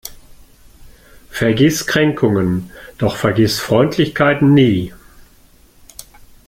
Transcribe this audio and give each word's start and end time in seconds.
Vergiss 1.29 1.85
Kränkungen, 1.85 2.71
doch 2.97 3.17
vergiss 3.17 3.59
Freundlichkeiten 3.59 4.51
nie. 4.51 4.91